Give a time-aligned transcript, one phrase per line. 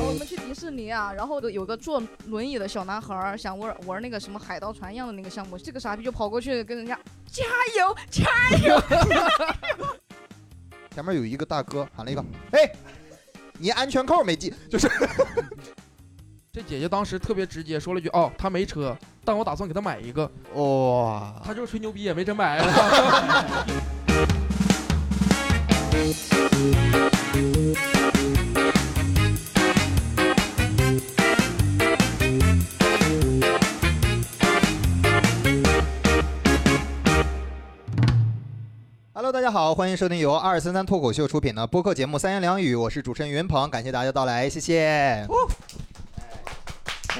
[0.00, 7.44] 我们去迪士尼啊，然后有个坐轮椅的小男孩儿想玩玩那个什么海盗船一样的那个项目，这个傻逼就跑过去跟人家加
[7.78, 8.26] 油加
[8.58, 8.78] 油，
[10.94, 12.22] 前面有一个大哥喊了一个
[12.52, 12.70] ：“哎，
[13.58, 14.86] 你安全扣没系？”就是
[16.52, 20.30] 这姐姐当时特别直接说了一句：“哦，她没车，但我打算给她买一个。
[20.54, 22.58] 哇，她就是吹牛逼，也没真买。
[39.12, 45.26] ，Hello，大家好，欢迎收听由二三三脱口秀出品的播客节目《三言两语》，我是主持人云鹏，感谢大家的到来，谢谢。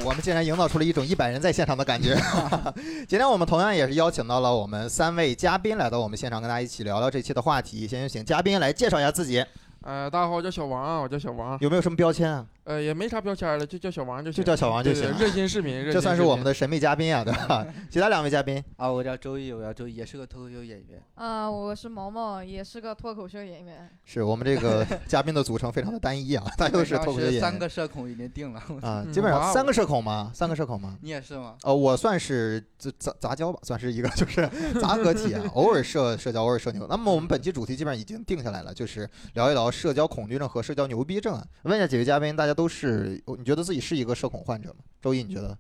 [0.05, 2.16] 我们竟然营造出了一种一百人在现场的感觉。
[3.09, 7.87] 今天我们同样也是邀请到了我们三位嘉宾来到我们现场，跟大家一起聊聊这期的话题。
[7.87, 9.45] 先请嘉宾来介绍一下自己，
[9.83, 12.46] 呃，大家好，我叫小王啊，我叫小王，有没有什么标签啊？
[12.69, 16.52] 呃，也没啥标签了，就叫小王就行，就叫小王就行对对热心市民，热心这算是我们的。
[16.52, 17.66] 神秘嘉宾啊，对吧？
[17.88, 21.02] 其他两位嘉宾，啊，我叫周易，我叫周易，也是个脱口秀演员。
[21.15, 23.89] 啊，我是毛毛，也是个脱口秀演员。
[24.05, 27.41] 是我们这个 嘉宾的组成非常的单一啊，大家都是脱口秀演员。
[27.41, 28.61] 三个社恐已经定了。
[28.83, 30.30] 啊，嗯基本上三个社恐吗？
[30.35, 30.99] 三个社恐吗？
[31.01, 31.57] 你也是吗？
[31.63, 34.46] 呃，我算是杂杂杂交吧，算是一个就是
[34.80, 36.87] 杂合体啊，偶尔社社交，偶尔社牛。
[36.91, 41.46] 那么我们本期主题基本上已经定下来了，就是聊一聊社交恐惧症和社交牛逼症啊。
[41.63, 44.78] 问一下几位嘉宾，大家都是，你觉得自己是一个社恐患者吗？
[45.01, 45.56] 周一，你觉得？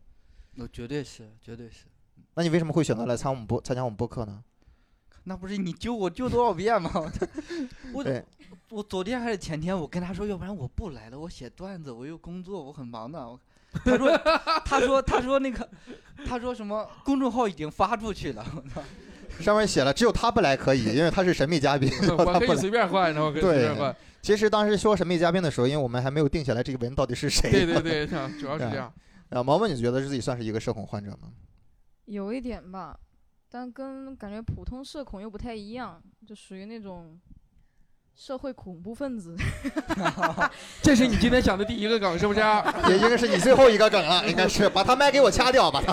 [0.56, 1.84] 我绝对是，绝对是。
[2.34, 4.42] 那你为什么会选择来参我们播参加我们播客呢？
[5.22, 6.90] 那不是你揪我揪多少遍吗？
[7.94, 8.04] 我
[8.70, 13.24] 我昨天还是前天，我跟他说，要不然我不来了，我写段子，我又工作，我很忙的。
[13.24, 13.38] 我
[13.84, 14.18] 他说，
[14.66, 15.70] 他说，他说那个，
[16.26, 16.84] 他说什么？
[17.04, 18.44] 公众号已经发出去了。
[18.56, 18.82] 我操！
[19.38, 21.88] 上面写了只有他不来可以，因为他是神秘嘉宾。
[22.18, 23.94] 我可以随便换，然后可以随便换。
[24.20, 27.50] 其实当时说神秘嘉宾的时候，因为我们还没有定下来这个人到底是谁。
[27.50, 28.06] 对对对，
[28.38, 28.92] 主要是这样。
[29.30, 31.32] 啊，毛毛，你觉得自己算是一个社恐患者吗？
[32.06, 32.98] 有一点吧，
[33.50, 37.18] 但跟感觉普通社恐又不太一样，就属于那种
[38.18, 39.36] 社会恐怖分子。
[40.82, 42.40] 这是你今天想的第一个梗是不是？
[42.88, 45.80] 也应该是你最后一个梗了，应该是把他麦给我掐掉，把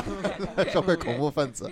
[0.58, 1.70] 他社会恐怖分子，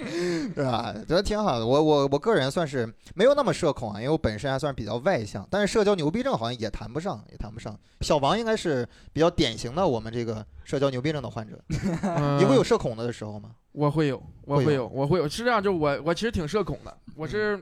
[0.53, 0.93] 对吧？
[1.07, 1.65] 觉得挺好的。
[1.65, 7.75] 我我我个人算是没有那么社恐啊，因为我本身还算是比较外向，但是社交牛逼症好像也谈不上，也谈不上。
[8.01, 11.59] 小王应该是比较典型的我们这个社交牛逼症的患者。
[12.37, 13.49] 你会有社恐的时候吗？
[13.71, 15.27] 我会有，我会有会有，我会有。
[15.27, 17.59] 是这样，就我我其实挺社恐的，我是。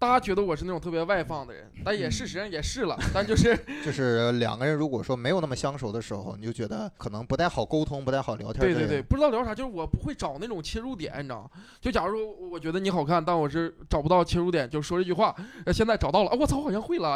[0.00, 8.60] 大家觉得我是那种特别外放的人， 但也事实上也是了， 但就是 就是两个人如果说没有那么相熟的时候，你就觉得可能不太好沟通，不太好聊天。
[8.60, 11.50] 对对对，不知道聊啥，就是我不会找那种切入点，你知道吗？
[11.80, 15.34] 就假如说我觉得你好看，但我是找不到切入点，就说这句话。
[15.74, 17.08] 现在找到了，啊，我操，好像会了。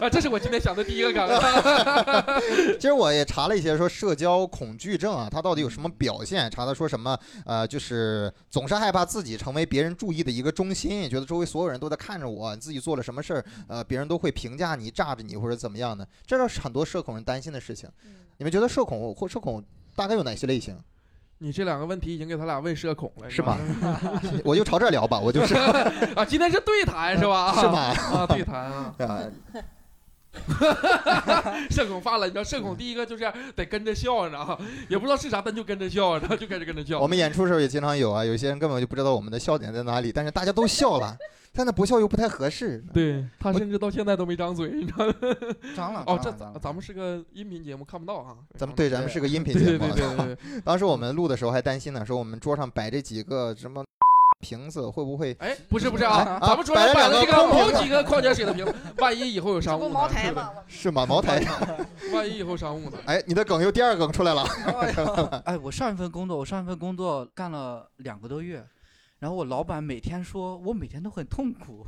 [0.00, 1.28] 啊，这是我今天想的第一个梗。
[2.78, 6.48] 其实我也查了一些，说社交恐惧症啊，它到底有什么表现？
[6.48, 7.18] 查的说什么？
[7.44, 11.15] 呃，就是总是害怕自己成为别人注意的一个中心。
[11.16, 17.88] 觉得周围所有人都在看着我，你自己做了什么事儿，呃，别人都会评价你、炸着你或者怎么样的，这是很多社恐人担心的事情。
[18.36, 20.76] 你们觉得社恐或社恐大概有哪些类型？
[21.38, 23.58] 你这两个问题已经给他俩问社恐了，是吗？
[24.44, 25.54] 我就朝这聊吧，我就是
[26.14, 27.54] 啊，今天是对谈是吧？
[27.60, 27.78] 是吗？
[28.18, 28.94] 啊，对谈啊。
[29.00, 29.22] 啊。
[31.70, 34.58] 社恐发了，你知道社恐第一个就是得跟着笑，你知道吗？
[34.88, 37.00] 也不知道是啥，但就跟着笑，然后就开始跟着笑。
[37.00, 41.16] 我们演出时候也经常有啊，有些人根本就不知道我们的笑点在哪里，但是大家都笑了，
[41.52, 42.84] 但那不笑又不太合适。
[42.92, 45.14] 对他甚至到现在都没张嘴，你知道吗？
[45.74, 46.04] 张了。
[46.06, 46.30] 哦，这
[46.60, 48.36] 咱们是个音频节目，看不到啊。
[48.56, 49.78] 咱们对，咱们是个音频节目。
[49.78, 50.60] 对对对对。
[50.64, 53.84] 当时我们录的时候还担心呢，说我们桌上摆这几个什么。
[54.38, 55.34] 瓶子会不会？
[55.40, 60.50] 哎，不是不是啊，咱们桌上摆了这个好瓶几个矿泉水的瓶子，万一以后有商务茅台嘛？
[60.68, 61.06] 是吗？
[61.06, 61.42] 茅台。
[62.12, 62.98] 万一以后商务呢？
[63.06, 64.44] 哎，你的梗又第二梗出来了。
[65.44, 68.64] 哎，我上一份工作，我上一份工作干了两个多月，
[69.18, 71.86] 然后我老板每天说我每天都很痛苦。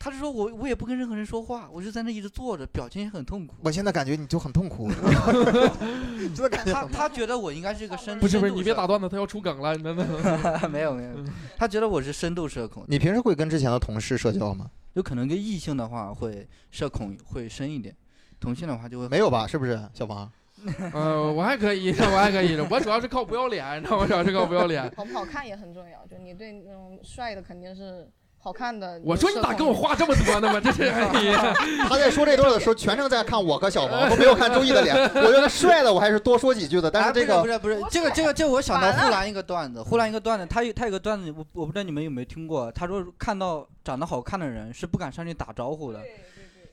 [0.00, 3.56] 他是说我我也不跟任何人说话，我就在那一直坐着，表情也很痛苦。
[3.64, 4.88] 我现在感觉你就很痛苦，
[6.34, 6.72] 真的感觉。
[6.72, 9.76] 他他觉得我应该是个深不是不是，你别打断他，他要出梗了。
[10.70, 11.10] 没有没有，
[11.56, 12.84] 他觉得我是深度社恐。
[12.86, 14.70] 你平时会跟之前的同事社交吗？
[14.94, 17.92] 有可能跟异性的话会社恐会深一点，
[18.38, 19.48] 同性的话就会没有吧？
[19.48, 20.30] 是不是，小王？
[20.94, 24.06] 呃，我还可以，我还可以，我主要是靠不要脸，你知道吗？
[24.06, 24.82] 主要是靠不要脸。
[24.96, 28.08] 好不好看也很重要，就你对那种帅的肯定是。
[28.48, 28.98] 好看的。
[29.04, 30.58] 我说你咋跟我话这么多呢嘛？
[30.58, 30.90] 这是
[31.86, 34.96] 他在说这段的时候，全程在看我和小王， 都没有看周易的脸。
[34.96, 46.00] 我觉得帅的我还是多说几句的，但是这个啊不是不是不是这个这个这个我想到完了呼兰一个段子，呼兰一个段子，他有他有个段子，我我不知道你们有没有听过，他说看到长得好看的人是不敢上去打招呼的，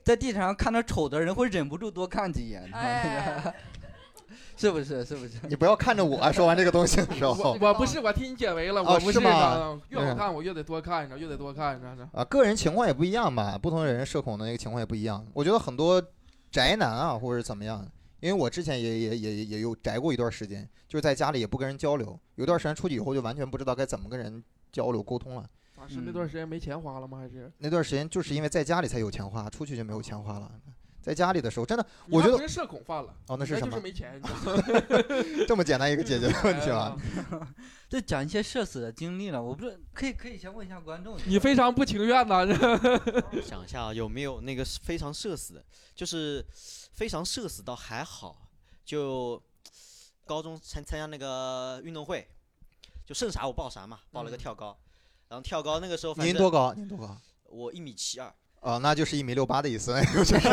[0.02, 3.54] 在地铁上看到丑的人会忍不住多看几眼，哎，
[4.56, 5.04] 是不是？
[5.04, 5.34] 是不是？
[5.48, 12.08] 你不要看着我说完这个东西的时我候我不是我替你解围了，哦我不是吗的，越好看我越得多看你知道，越得多看着。
[12.12, 15.24] 啊，个人情况也不一样吧，不同的人社恐的那个情况也不一样。
[15.32, 16.02] 我觉得很多
[16.50, 17.86] 宅男啊，或者怎么样，
[18.20, 24.42] 因为我之前也也也也有宅过一段时间，就是在家里也不跟人交流，有段时间出去以后就完全不知道该怎么跟人
[24.72, 25.42] 交流沟通了。
[25.76, 27.18] 啊，是那段时间没钱花了吗？
[27.18, 30.50] 还是那段时间就是因为在家里才有钱花，出去就没有钱花了。
[31.06, 33.14] 在家里的时候，真的，我觉得社恐犯了？
[33.28, 33.82] 哦，那是什么就是？
[33.84, 34.20] 没钱。
[35.46, 36.96] 这么简单一个解决的问题哎吗？
[37.30, 37.54] 呀
[37.88, 42.44] 这讲一些社死的经历了，我不是可以可以先问一下观众，你非常不情愿呐，
[43.30, 45.64] 这想一下啊，有没有那个非常社死的？
[45.94, 46.44] 就是
[46.94, 48.48] 非常社死倒还好，
[48.84, 49.40] 就
[50.24, 52.26] 高中参参加那个运动会，
[53.06, 54.76] 就剩啥我报啥嘛，报了个嗯跳高，
[55.28, 56.74] 然后跳高那个时候反正您多高？
[56.74, 57.16] 您多高？
[57.44, 58.34] 我一米七二，
[58.66, 60.36] 哦，那就是一米六八的意思， 就是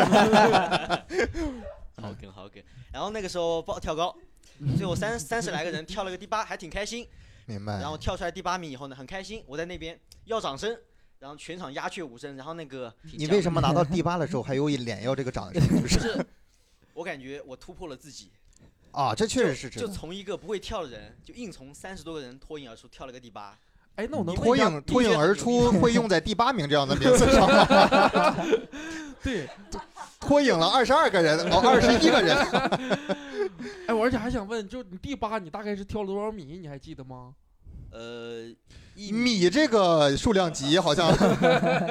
[2.00, 2.62] 好梗好梗。
[2.92, 4.16] 然后那个时候报跳高，
[4.76, 7.08] 最后三三十来个人跳了个第八，还挺开心。
[7.46, 7.80] 明白。
[7.80, 10.78] 然后跳出来第八名以后呢，很开心，我在那边要掌声，
[11.18, 12.36] 然后全场鸦雀无声。
[12.36, 15.60] 然后那个你为什么拿到 第八的时候还有一脸要这个掌声？
[15.68, 16.24] 就就是是
[16.92, 18.30] 我感觉我突破了自己，
[18.92, 19.92] 啊，这确实是就值得。
[19.92, 23.58] 从一个不会跳的人，就硬从三十多个人脱颖而出，跳了个第八。
[23.96, 28.36] 哎，那我能脱颖脱颖而出会用在第八名这样的名次上吗？
[29.22, 29.48] 对，
[30.18, 32.36] 脱颖了二十二个人，哦，二十一个人。
[33.86, 36.58] 哎，我而且还想问，就你第八，你大概是跳了多少米？
[36.60, 37.34] 你还记得吗？
[37.92, 38.44] 呃，
[38.96, 41.08] 一米这个数量级好像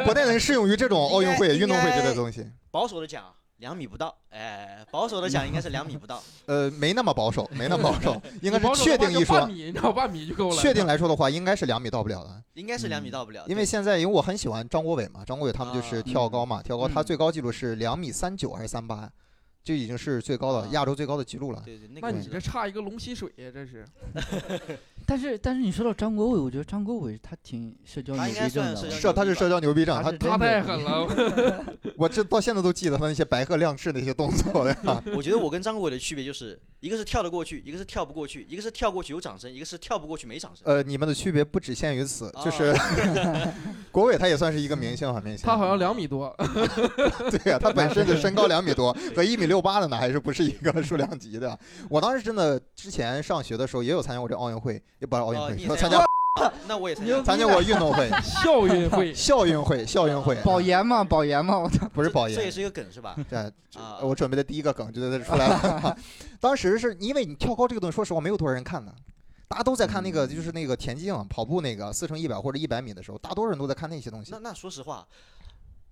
[0.06, 2.46] 不太能适用于这种奥运会、运动会之类的东西。
[2.70, 3.24] 保守的讲
[3.58, 6.22] 两米不到，哎，保守的讲应该是两米不到。
[6.48, 10.56] 呃，没那么保守，没那么保守， 应该是确定一说半，米，你知道半米就够了。
[10.58, 12.44] 确定来说的话，应该是两米到不了的。
[12.54, 19.10] 应该是两米到不了，对因为现在，因为我很喜欢张国伟嘛，张国伟他们就是啊跳高嘛，跳高他嗯最高纪录是两米三九还是三八，
[19.64, 21.62] 这已经是最高的啊亚洲最高的记录了。
[21.64, 23.86] 对对，那那你这差一个龙吸水呀，这是。
[25.06, 31.06] 但是但是你说到张国伟，我觉得张国伟他挺社交牛他应该逼症的算社他是社交牛逼症，他他太狠了，
[31.98, 35.04] 我这到现在都记得他那些白鹤亮翅那些动作的呀。
[35.14, 40.64] 我觉得我跟张国伟的区别就是，一个是跳得过去，一个是跳不过去，一个是跳过去有掌声，一个是跳不过去没掌声。
[40.66, 42.74] 呃，你们的区别不只限于此，啊就是
[43.94, 45.46] 国伟他也算是一个明星啊，明星。
[45.46, 46.36] 他好像两米多。
[47.30, 51.58] 对呀、他本身的身高两米多，和一米六八的呢，还是不是一个数量级的。
[51.88, 56.04] 我当时真的之前上学的时候也有参加过这奥运会，也不是奥运会，哦参加
[56.68, 57.24] 那我也参加过。
[57.24, 58.10] 参加过运动会、
[58.44, 61.88] 校运会，校运会、校运会，保研嘛，保研嘛，我操！
[61.94, 62.36] 不是保研。
[62.36, 63.16] 这也是一个梗是吧？
[63.30, 63.38] 对，
[63.76, 65.96] 啊，我准备的第一个梗就在这出来了。
[66.42, 68.92] 当时是因为你跳高这个东西，说实话没有多少人看的，
[69.54, 74.40] 大家都在看那个就是那个田径跑步那个四乘一百或者一百米的时候，大多数人都在看那些东西那。
[74.40, 75.08] 那说实话，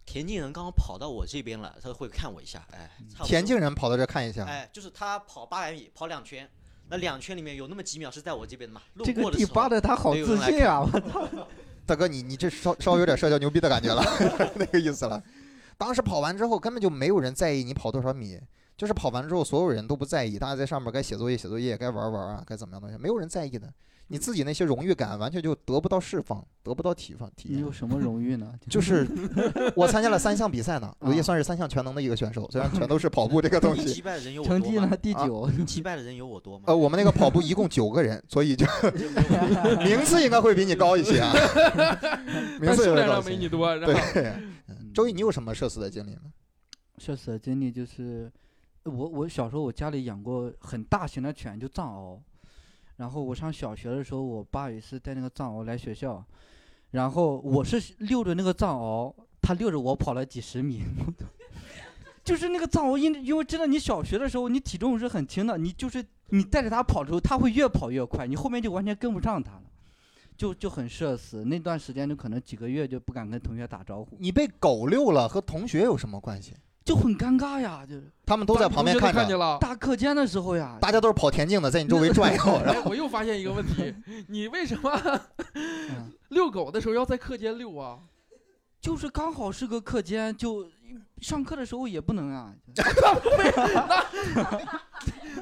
[0.04, 2.90] 田径人刚刚跑到我这边了，他会看我一下，哎，
[3.24, 6.50] 田径人跑到这看一下，哎，就是他跑八百米，跑两圈，
[6.90, 8.82] 那两圈里面有那么几秒是在我这边的嘛？
[8.96, 10.80] 路这个第八的他好自信啊！
[10.82, 11.48] 我操
[11.86, 14.04] 大哥你你这稍稍微有点社交牛逼的感觉了，
[14.58, 15.22] 那个意思了。
[15.78, 18.40] 当时跑完之后根本就没有人在意你跑多少米，
[18.82, 23.72] 就是跑完之后所有人都不在意，大家在上面该写作业写作业，该玩玩啊，该怎么样东西，没有人在意的。
[24.08, 27.72] 你自己那些荣誉感完全就得不到释放，得不到体放体验你有。
[27.72, 28.52] 什么荣誉呢？
[28.68, 29.08] 就是
[29.76, 34.02] 我参加了三项比赛呢，我也啊算是三项全能的一个选手，虽然全都是跑步这个东你击西。
[34.02, 34.98] 败的人有我多吗成绩呢？？
[35.00, 35.48] 第啊九。
[35.56, 36.64] 你击败的人有我多吗？
[36.66, 38.66] 呃，我们那个跑步一共九个人，所以就
[39.86, 41.32] 名次应该会比你高一些啊，
[42.60, 43.38] 名次有数量上没点高一些。
[43.38, 44.34] 你多，对，
[44.70, 46.22] 嗯周毅，你有什么社死的经历吗？
[46.98, 48.32] 社死的经历就是，
[48.84, 52.20] 我我小时候我家里养过很大型的犬，就藏獒。
[52.98, 56.24] 然后我上小学的时候，我爸有一次带那个藏獒来学校，
[56.92, 60.82] 然后我是遛着那个藏獒，他遛着我跑了几十米。
[62.24, 69.64] 就是那个藏獒，因因为真的，你小学的时候你体重是很轻的，你就是你带着它跑的时候，它会越跑越快，你后面就完全跟不上它了，
[70.38, 71.44] 就就很社死。
[71.46, 76.54] 那段时间就可能几个月就不敢跟同学打招呼，你被狗遛了，和同学有什么关系？
[76.84, 79.58] 就很尴尬呀，就是他们都在旁边看着，看见了。
[79.60, 82.44] 大课间的时候呀，大家都是跑田径的，在你周围转悠。
[82.66, 83.94] 然后哎，我又发现一个问题，
[84.28, 84.92] 你为什么
[85.54, 88.00] 嗯遛狗的时候要在课间遛啊？
[88.82, 90.68] 就是刚好是个课间，就
[91.22, 92.52] 上课的时候也不能啊。
[92.76, 94.04] 那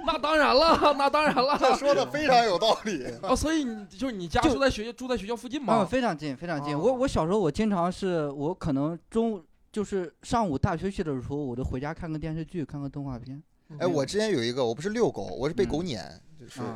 [0.06, 1.58] 那当然了，那当然这了。
[1.78, 3.06] 说的非常有道理。
[3.22, 5.86] 啊，所以你就是你家住在学校住在学校附近吗啊，吗？
[5.86, 6.76] 非常近，非常近。
[6.76, 9.42] 哦我我小时候我经常是我可能中午
[9.72, 13.42] 就是上午大休息的时候，我就回家看个电视剧，看个动画片。
[13.78, 16.76] 哎，我之前有一个，我不是遛狗，我是被狗嗯撵，就是啊，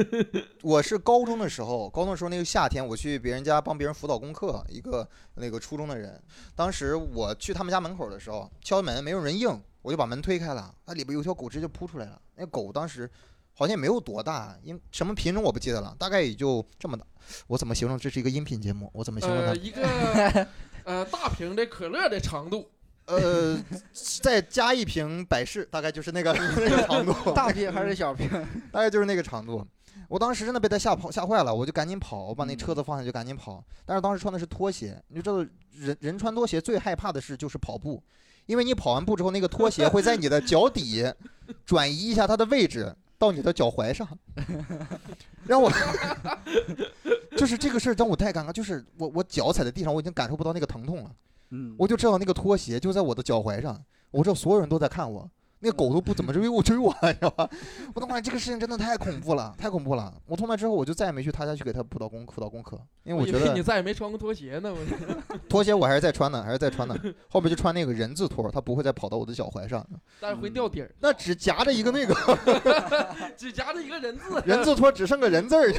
[0.62, 6.20] 我是高中的时候，高中的时候那个夏天，我去别人家帮别人辅导功课，一个那个初中的人，
[6.54, 13.10] 当时我去他们家门口的时候，敲门没有人应，我就把门推开了，那里边有条狗直接扑出来了，那狗当时
[13.54, 17.06] 好像也没有多大，因什么品种我不记得了，大概也就这么大。
[17.46, 18.90] 我怎么形容这是一个音频节目？
[18.92, 19.56] 我怎么形容它呃，？
[19.56, 20.46] 一个
[20.88, 22.66] 呃大瓶的可乐的长度，
[23.04, 23.62] 呃，
[24.22, 27.32] 再加一瓶百事，大概就是那个 那个长度。
[27.32, 28.26] 大瓶还是小瓶？
[28.72, 29.62] 大概就是那个长度。
[30.08, 33.62] 我当时真的被他吓跑吓坏了，我就赶紧跑，我把那嗯车子放下就赶紧跑。
[33.84, 38.02] 但是当时穿的是拖鞋，你就知道人人穿拖鞋最害怕的事就是跑步，
[38.46, 41.04] 因为你跑完步之后，那个拖鞋会在你的脚底
[41.66, 44.06] 转移一下它的位置到你的脚踝上，
[45.46, 45.70] 让我
[47.36, 51.10] 就是这个事儿让我太尴尬，就是我我脚踩在地上，我已经感受不到那个疼痛了，
[51.50, 55.28] 嗯，我就知道那个拖鞋就在我的脚踝上，我知道所有人都在看我。
[55.60, 57.50] 那个狗都不怎么追我 追我了，你知道吧？
[57.92, 60.14] 我他妈这个事情真的太恐怖了，太恐怖了！
[60.26, 64.72] 我从那之后我就再也没去他家去给他辅导功辅导功课，因为我觉得你再也没穿过拖鞋呢。
[64.72, 64.78] 我
[65.48, 66.94] 拖鞋我还是在穿的，还是在穿的。
[67.30, 69.84] 后面就穿那个人字拖，它不会再跑到我的脚踝上，
[70.20, 72.14] 但是会掉底儿，那只夹着一个那个
[73.34, 75.72] 只夹着一个人字，人字拖，只剩个人字儿，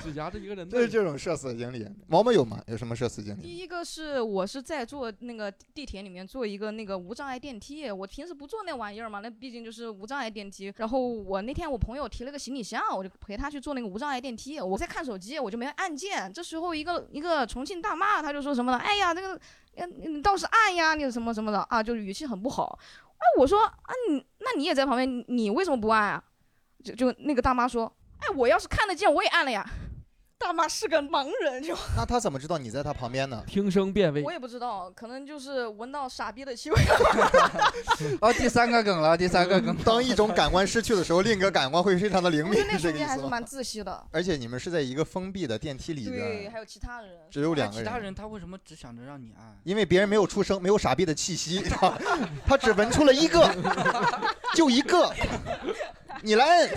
[0.00, 0.76] 只夹着一个人字。
[0.78, 1.84] 这是这种社死经历。
[2.06, 2.62] 毛毛有吗？
[2.68, 3.42] 有什么社死经历？
[3.42, 10.72] 第一个是我是在坐那个地铁里面坐一个那个无障碍电梯，我平时不坐那玩意儿嘛，那毕竟就是无障碍电梯。
[10.76, 14.60] 然后我那天我朋友提了个行李箱，我就陪他去坐那个无障碍电梯。
[14.60, 16.11] 我在看手机，我就没按键。
[16.32, 18.78] 这时候一个一个重庆大妈，她就说什么了？
[18.78, 19.38] 哎呀，这个，
[19.76, 22.78] 嗯你倒是按呀，你什么什么的啊，就是语气很不好。
[23.12, 26.24] 哎，我说啊，你那你也在旁边，你为什么不按啊？
[26.84, 29.64] 就就那个大妈说，哎，我要是看得见，我也按了呀。
[30.42, 33.42] 大妈是个盲人，就 那他怎么知道你在他旁边呢？
[33.46, 36.76] 听声辨位我，也不知道，可能就是闻到傻逼的气味。
[38.20, 39.76] 啊，第三个梗了，第三个梗。
[39.84, 43.06] 当一种感官失去的时候，另一个感官会非常的灵敏那是这瞬个意思吗？
[43.06, 44.04] 间还是蛮窒息的。
[44.10, 47.10] 而且你们是在一个封闭的电梯里对，边，还有其他人。
[47.30, 47.84] 只有两个人。
[47.84, 49.56] 其他人他为什么只想着让你按？
[49.64, 51.92] 因为别人没有出声，没有傻逼的气息，他
[52.46, 53.48] 他只闻出了一个，
[54.54, 55.12] 就一个，
[56.22, 56.70] 你来摁。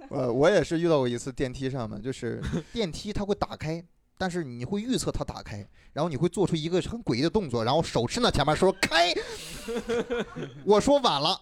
[0.10, 2.42] 呃，我也是遇到过一次电梯上面，就是
[2.72, 3.82] 电梯它会打开，
[4.16, 9.14] 但是你会预测它打开，然后你会做出一个很诡异的动作，然后手伸到前面说开，
[10.64, 11.40] 我说晚了。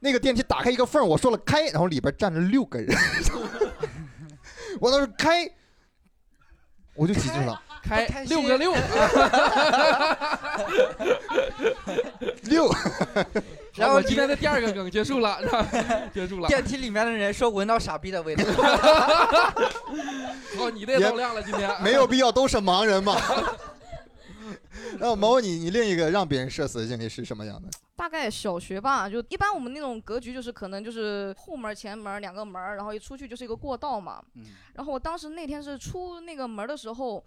[0.00, 2.96] 那个电梯打开一个缝儿，我说了开，然后里边站着六个人，
[4.80, 5.50] 我当时开，
[6.94, 8.72] 我就挤进去了，开开六个六，
[12.44, 12.72] 六，
[13.78, 15.38] 然后今天的第二个梗结束了，
[16.12, 16.48] 结束了。
[16.48, 18.44] 电梯里面的人说闻到傻逼的味道。
[20.58, 23.16] 哦，你的也也到亮了，今天 没有必要都是盲人嘛。
[24.98, 27.68] 然后毛毛，你你另一个让别人社死的经历是什么样的？
[27.94, 34.22] 大概小学吧，就一般我们那种格局就是可能就是后门前门两个门儿，然后一出去就是一个过道嘛。
[34.34, 34.44] 嗯，
[34.74, 37.22] 然后我当时那天是出那个门儿的时候，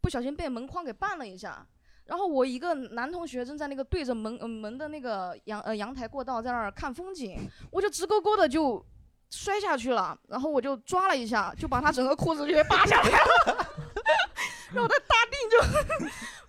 [0.00, 1.66] 不小心被门框给绊了一下。
[2.08, 7.38] 然后我一个男同学正在那个对着门呃门的那个阳呃阳台过道在那儿看风景，
[7.70, 8.82] 我就直勾勾的就
[9.28, 13.66] 摔下去了，然后我就抓了一下，就把他整个裤子就给扒下来了，
[14.72, 15.60] 然后他大腚就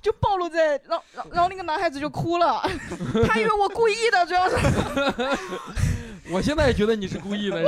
[0.02, 2.62] 就暴露在，然后然后然后那个男孩子就哭了，
[3.28, 4.56] 他以为我故意的，主要是。
[6.32, 7.62] 我现在也觉得你是故意的，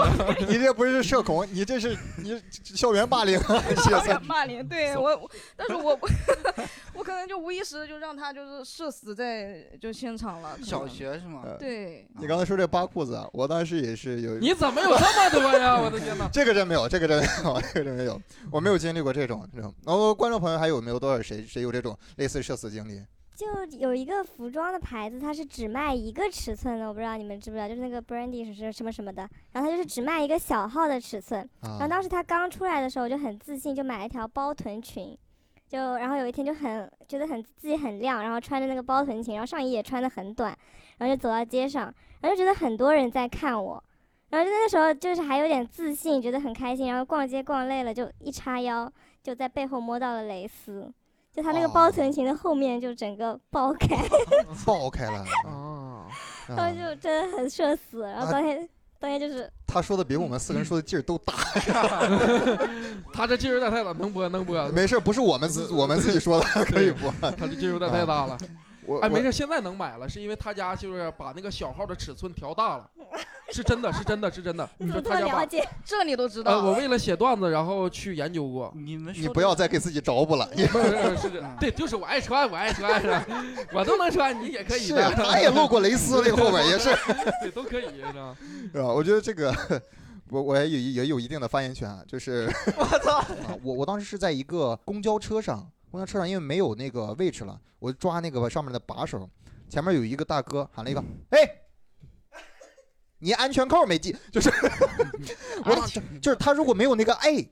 [0.48, 3.64] 你 这不是社恐，你这是你校园霸凌啊！
[3.84, 6.00] 校园霸凌，对我，我但是我
[6.94, 11.42] 我可能就无意识地就让他就是社死在就现场了，小学是吗？
[11.46, 12.08] 呃对。
[12.20, 14.38] 你刚才说这扒裤子啊，我当时也是有。
[14.38, 15.80] 你怎么有这么多呀？
[15.82, 16.30] 我的天哪！
[16.32, 19.74] 这个真没有，这个真没有， 这个真没有，我没有经历过这种这种。
[19.86, 23.02] 然后观众朋友还有没有多少谁谁有这种类似社死经历？
[23.36, 23.48] 就
[23.78, 31.50] 有一个服装的牌子，它是只卖一个尺寸的，我不知道你们知不知道，就是那个 Brandy 是是什么什么的，然后它就是只卖一个小号的尺寸。
[31.62, 35.18] 然后啊，当时它刚出来的时候，我就很自信，就买了一条包臀裙，
[35.68, 40.56] 就然后有一天就很觉得很自己很亮，然后穿着那个包臀裙，然后上衣也穿的很短，
[40.98, 41.86] 然后就走到街上，
[42.20, 43.84] 然后就觉得很多人在看我，
[44.30, 48.92] 然后就那时候就是还有点自信，觉得很开心，然后逛街逛累了就一叉腰，
[49.24, 50.94] 就在背后摸到了蕾丝。
[51.34, 53.96] 就它那个包哦臀裙的后面就整个爆开，
[54.66, 56.06] 爆开了 哦，
[56.48, 58.02] 然后就真的很社死。
[58.02, 58.68] 然后啊当天
[59.00, 61.34] 当天就是他说的比我们四个人说的劲儿都大。
[63.14, 64.68] 他这劲儿有点太大，能播能播。
[64.70, 67.12] 没事，不是我们自我们自己说的，可以播。
[67.22, 68.38] 他这劲儿有点太大了。
[68.92, 72.90] 我哎，没事，现在能买了，是因为他家就是把那个小号的尺寸调大了，
[73.52, 74.68] 是真的是真的是真的。
[74.78, 75.68] 你怎么这他家了解？
[75.86, 76.66] 这你都知呃，道。
[76.66, 78.72] 我为了写段子，然后去研究过。
[78.76, 80.50] 你们你不要再给自己找补了。
[80.56, 83.26] 是不是是这嗯对，就是我爱穿，我爱穿，是吧
[83.74, 85.12] 我都能穿，你也可以是的。
[85.12, 86.90] 他也露过蕾丝，那个后边也是，
[87.42, 88.36] 对，都可以，是吧？
[88.74, 88.88] 是吧？
[88.88, 89.54] 我觉得这个。
[90.30, 93.18] 我我也有也有一定的发言权啊，就是我操！
[93.18, 93.28] 啊
[93.62, 99.30] 我我当时是在一个公交车上，公交车上因为没有那个位置了，我抓那个上面的把手，
[99.70, 101.40] 前面有一个大哥喊了一个，哎，
[103.20, 104.50] 你安全扣没系，就是
[105.66, 105.76] 我
[106.22, 107.46] 就是他如果没有那个哎，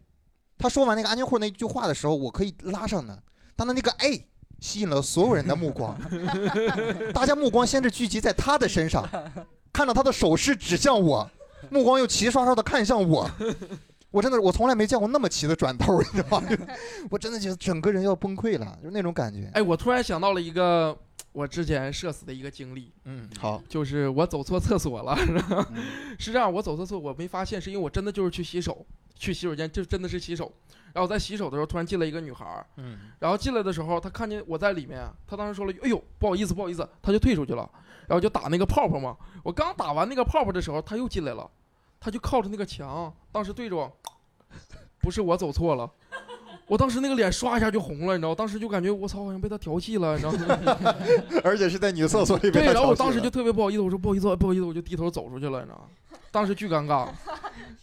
[0.57, 3.21] 他说完那个安全扣那句话的时候，我可以拉上的，
[3.55, 4.25] 但他那个哎。
[4.61, 5.97] 吸引了所有人的目光，
[7.15, 9.07] 大家目光先是聚集在他的身上，
[9.71, 11.31] 看到他的手势指向我，
[11.71, 13.31] 目光又齐刷刷的看向我，
[14.11, 16.47] 我真的我从来没见过那么齐的转头，你知道吗？
[17.11, 19.49] 我真的觉得整个人要崩溃了，就那种感觉。
[19.53, 20.97] 哎，我突然想到了一个
[21.31, 25.15] 我之前社死的一个经历，嗯，好，就是我走错厕所了。
[25.27, 25.65] 嗯
[26.17, 28.85] 是这样，我走错厕所我没发现，是因为我真的就是去洗手，
[29.15, 30.51] 去洗手间，就真的是洗手。
[30.91, 37.69] 然后我在洗手的时候，突然进来一个女孩儿，嗯，然后进来的时候，她看见我在里面，她当时说了：“哎呦，不好意思，不好意思。”她就退出去了，
[38.07, 39.15] 然后就打那个泡泡嘛。
[39.43, 41.47] 我刚打完那个泡泡的时候，她又进来了，
[41.99, 43.98] 她就靠着那个墙，当时对着我，
[44.99, 45.89] 不是我走错了。
[46.67, 50.95] 我当时那个脸刷一下就红了，你知道，当时就感觉我操，好像被他调戏了，你知道吗？
[51.43, 52.63] 而且是在女厕所里边。
[52.63, 55.85] 对，然后我当时就特别不好意思，我说不好意思，不好意思，我就低头走出去了，你知道吗？
[56.31, 57.09] 当时巨尴尬。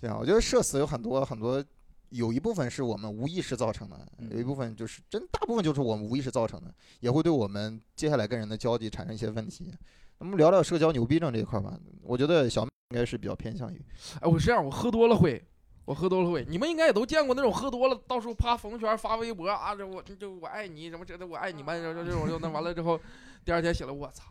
[0.01, 1.63] 对啊，我觉得社死有很多很多，
[2.11, 9.73] 有一部分是我们无意识造成的，嗯有一部分就是真大部分就是我们无意识造成的，也会对我们接下来跟人的交际产生一些问题。
[10.19, 13.85] 那么聊聊社交牛逼症这一块吧，我觉得小妹应该是比较偏向于，
[14.21, 15.43] 哎，我是这样，我喝多了会，
[15.87, 23.01] 我喝多了会，你们应该也都见过那种喝多了到时候啪朋友圈发微博啊，这我这就我爱你什么这的我爱你们，然后这种就那完了之后，
[23.45, 24.25] 第二天醒了我操，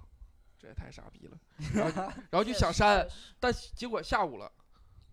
[0.60, 1.38] 这也太傻逼了，
[1.74, 3.08] 然后然后就想删，
[3.40, 4.52] 但结果下午了，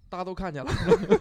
[0.09, 0.73] 大家都看见了，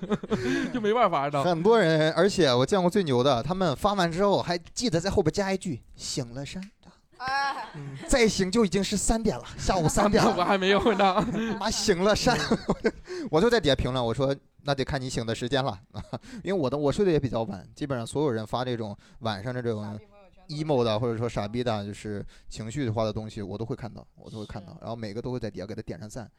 [0.73, 1.49] 就没办法，你知道吗？
[1.51, 6.59] 很多人，而且我见过最牛的，他们发完之后还记得在后边加一句“醒了删
[7.17, 11.27] ”，哎，嗯再醒就已经是三点了，下午三点了我，还没有，你知道吗？
[11.59, 12.35] 妈醒了删，
[13.29, 15.79] 我就在底下评论，我说那得看你醒的时间了，
[16.43, 19.99] 因为我的我睡得也比较晚，基本上所有人发这种晚上的这种
[20.49, 26.29] emo 的或者说傻逼的，就是情绪化的东西，我都会看到，我都会看到，然后每个都会在底下给他点上赞。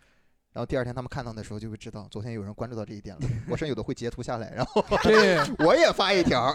[0.53, 3.23] 然后第二天他们看到的时候就会知道，昨天有人关注到这一点了。
[3.49, 6.55] 我甚至有的会截图下来，然后 对，我也发一条，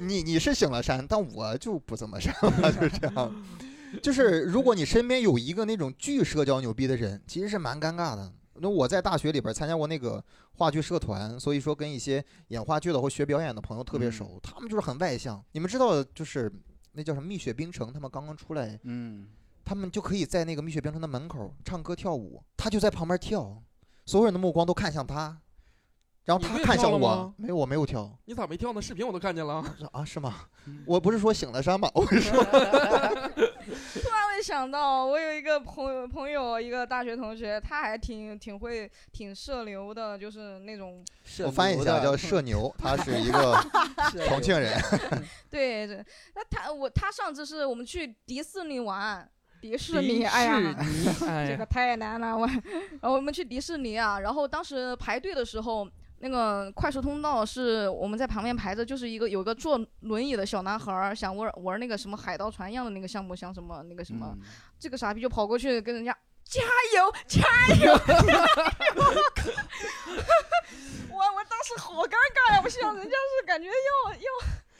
[0.00, 3.44] 你你是醒了山，但我就不怎么删了，就是这样。
[4.02, 8.32] 就是如果你身边有一个那种巨社交牛逼的人，其实是蛮尴尬的。
[8.56, 15.42] 那我在大学里边参加过那个话剧社团，所以说跟一些演话剧的或学表演的朋友特别熟，他们就是很外向。
[15.52, 16.52] 你们知道，就是
[16.92, 19.28] 那叫什么蜜雪冰城，他们刚刚出来，嗯，
[19.64, 23.62] 他们就可以在那个蜜雪冰城的门口唱歌跳舞，他就在旁边跳，
[24.06, 25.36] 所有人的目光都看向他，
[26.24, 28.16] 然后他看向我吗，没有，我没有跳。
[28.24, 28.80] 你咋没跳呢？
[28.80, 29.64] 视频我都看见了。
[29.92, 30.34] 啊，是吗
[30.66, 30.84] 嗯？
[30.86, 31.90] 我不是说醒了山吗？
[31.94, 32.40] 我是说，
[34.44, 41.02] 想到，我有一个朋友，朋友一个大学同学，他还挺挺会挺社牛的，就是那种
[41.46, 43.58] 我翻译一下，叫社牛， 他是一个
[44.28, 44.78] 重庆人。
[45.48, 46.04] 对对。
[46.34, 49.26] 那他我他上次是我们去迪士尼玩，
[49.62, 52.46] 迪士迪尼，哎呀，士尼，哎呀这个，太难了，我。
[52.46, 55.88] 然后我们去迪士尼啊，然后当时排队的时候，
[56.24, 64.40] 那个快速通道是我们在旁边排着，就是一个有个坐轮椅的小男孩儿想玩玩那个什么海盗船一样的那个项目，像什么那个什么，嗯。
[64.80, 66.62] 这个傻逼就跑过去跟人家加
[66.96, 67.42] 油加
[67.76, 67.92] 油，
[71.12, 74.18] 我我当时好尴尬呀，我想人家是感觉要要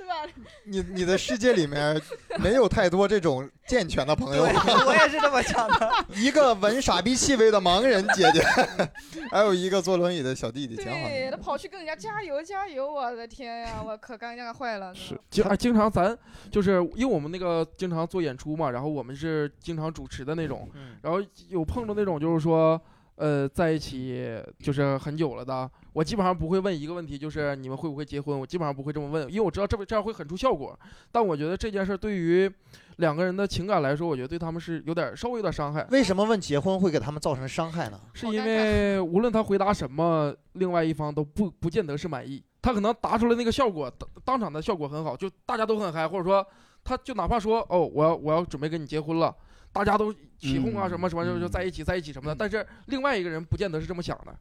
[0.04, 0.32] 对吧？
[0.64, 2.00] 你你的世界里面
[2.38, 4.42] 没有太多这种健全的朋友，
[4.86, 5.90] 我也是这么想的。
[6.14, 8.42] 一个闻傻逼气味的盲人姐姐，
[9.32, 11.36] 还有一个坐轮椅的小弟弟，挺好对，他的。
[11.38, 14.94] 跑去跟人家加油加油，我的天呀，我可尴尬坏了。
[14.94, 15.18] 是
[15.58, 16.16] 经常咱
[16.50, 22.80] 就是因为我们那个经常做演出嘛，然后我们是经常主持的那种，嗯然后有碰到那种就是说，
[23.16, 30.78] 呃，在一起就是很久了的，我基本上不会问一个问题，就是你们会不会结婚，我基本上不会这么问，因为我知道这这样会很出效果。
[31.12, 32.50] 但我觉得这件事对于
[32.96, 38.00] 两个人的情感来说，我觉得对他们是有点稍微有点伤害，为什么问结婚会给他们造成伤害呢？
[38.12, 42.42] 是因为无论他回答什么，另外一方都不不见得是满意。
[42.60, 46.44] 他可能答出来那个效果，当当场的效果很好，就大家都很嗨，或者说
[46.82, 49.32] 他就哪怕说哦，我要我要准备跟你结婚了。
[49.74, 51.50] 大家都起哄啊嗯什么什么就就嗯。
[51.50, 54.34] 在一起在一起什么的，但是另外一个人不见得是这么想的，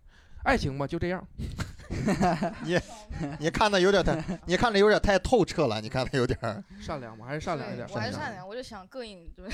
[0.43, 1.25] 爱情嘛就这样，
[2.63, 2.79] 你
[3.39, 6.61] 你看的有点太， 你看的有点太透彻了，你看的有点儿。
[6.81, 9.47] 善良嘛还是善良一点，我还是善良我就想膈应，对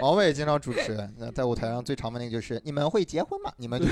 [0.00, 3.50] 王伟经常主持，那在舞台上最常问那个就是：你们会结婚吗？
[3.56, 3.86] 你们就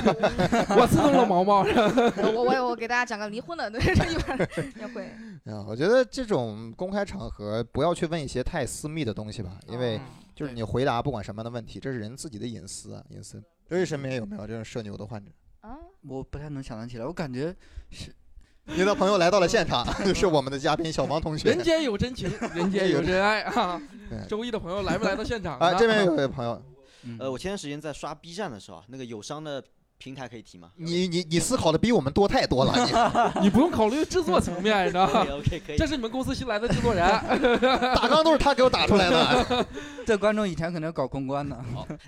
[0.76, 4.38] 我刺痛了毛毛，我我我给大家讲个离婚的，对，这一般
[4.78, 5.04] 也会。
[5.50, 10.00] 啊，我觉得这种公开场合不要去问一些太私密的东西吧，因为哦
[10.34, 13.42] 就是你回答不管什么样的问题，这是人自己的隐私啊，隐私。
[13.68, 15.30] 瑞瑞身边有没有这种社牛的患者？
[15.60, 17.54] 啊，我不太能想得起来，我感觉
[17.90, 18.14] 是
[18.66, 21.62] 你的朋友来到了现场， 是我们的嘉宾小王同学人。
[21.62, 24.26] 间有真情， 人间有真爱啊对！
[24.28, 25.66] 周一的朋友来没来到现场呢？
[25.66, 26.62] 啊，这边有位朋友，
[27.04, 29.62] 嗯呃，我前段时间在刷 B 站的时候啊，那个友商的
[29.98, 30.70] 平台可以提吗？
[30.76, 35.26] 你你你思考的比我们多太多了，你 你不用考虑制作层面，你知道吗？
[35.38, 35.86] OK 可以这。
[35.86, 37.06] 是你们公司新来的制作人，
[37.94, 39.66] 打纲都是他给我打出来的。
[40.06, 41.56] 这观众以前可能搞公关的，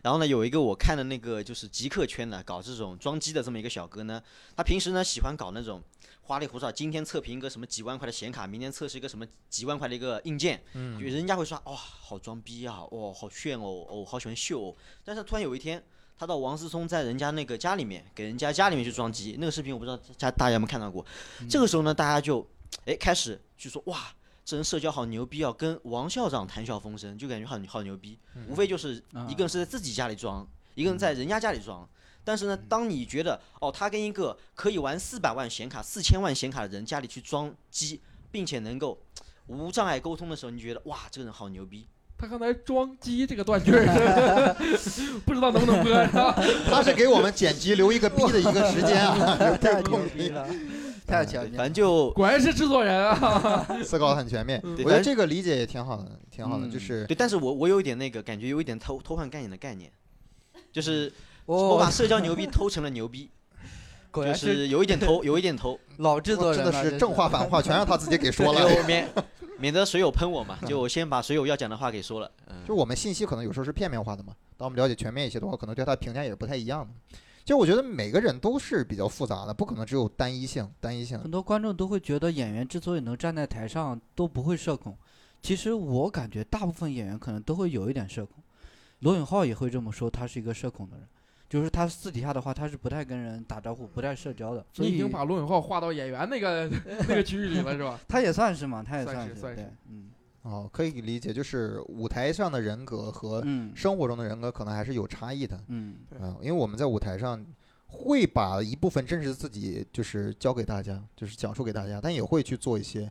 [0.03, 4.21] 然后呢，有一个我看的那个就是极客圈的搞这种装机的这么一个小哥呢，
[4.57, 5.81] 他平时呢喜欢搞那种
[6.23, 14.75] 花里胡哨，今天测评一个什么几万块的显卡，明天测试一个什么几万块的一个硬件，就嗯人家会说哇好装逼啊，哇好炫哦，哦好喜欢秀哦。
[15.05, 15.83] 但是突然有一天，
[16.19, 21.05] 他到王思聪在人家那个家里面给人家家里面去装机，那个视频我不知道大大家有没有看到过。
[21.49, 22.47] 这个时候呢，大家就
[22.85, 24.07] 哎开始就说哇。
[24.49, 28.17] 这人社交好牛逼啊，跟王校长谈笑风生，就感觉好好牛逼。
[28.47, 31.85] 无非就是一个人是在自己家里装，一个人在人家家里装。
[32.23, 38.01] 但是呢，当你觉得哦，他跟一个可以玩四百万显卡、四千万显卡的人家里去装机，
[38.31, 38.97] 并且能够
[39.49, 41.89] 无障碍沟通的时候，你觉得哇，这个人好牛逼。
[42.19, 43.71] 他刚才装机这个断句，
[45.27, 45.93] 不知道能不能播。
[46.71, 50.49] 他是给我们剪辑留一个逼的一个时间啊， 太牛逼了，
[51.07, 53.67] 太强反正就果然是制作人啊！
[53.85, 54.59] 思考得很全面。
[54.65, 59.91] 嗯我觉得这个理解也挺好的，挺好的，嗯就是对，但是我我有一点那个感觉，有一点偷偷换概念的概念，
[60.73, 61.13] 就是
[61.45, 63.31] 我把哦，社交牛逼偷成了牛逼，就
[64.11, 68.67] 果然是是有一点偷，有一点偷，老制作真人的是正话反话全让他自己给说了。
[69.59, 72.31] 免得水友喷我嘛，就我先把水友要讲的话给说了。
[72.49, 76.93] 嗯就我们信息可能有时候是片面化的嘛，当我们了解全面一些的话，可能对他的评价也是不太一样的。
[77.45, 81.17] 其实我觉得每个人都是比较复杂的，不可能只有单一性，单一性。
[81.19, 84.97] 很多观众都会觉得演员之所以能站在台上都不会社恐，
[85.41, 88.43] 其实我感觉大部分演员可能都会有一点社恐。
[89.01, 91.07] 罗永浩也会这么说，他是一个社恐的人，
[91.49, 94.65] 就是他私底下的话，他是不太跟人打招呼、不太社交的。
[94.73, 96.69] 所以你已经把罗永浩划到演员那个
[97.09, 97.99] 那个区域里了，是吧？
[98.09, 100.11] 他也算是嘛，他也算是对是算是，嗯
[100.43, 105.61] 哦，可以理解，就是舞台上的人格和嗯生活中的人格可能还是有差异的。
[105.69, 105.97] 嗯
[106.41, 107.45] 因为我们在舞台上
[107.87, 113.11] 会把一部分真实的自己就是教给大家，就是讲述给大家，但也会去做一些